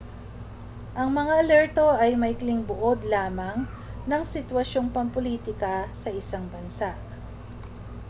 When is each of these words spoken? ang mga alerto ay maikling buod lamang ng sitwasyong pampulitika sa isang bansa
ang 0.99 1.09
mga 1.19 1.33
alerto 1.45 1.85
ay 2.03 2.11
maikling 2.21 2.61
buod 2.69 2.99
lamang 3.13 3.57
ng 4.09 4.23
sitwasyong 4.33 4.89
pampulitika 4.95 5.75
sa 6.01 6.09
isang 6.21 6.45
bansa 6.53 6.91